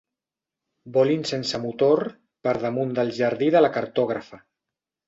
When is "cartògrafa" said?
3.79-4.47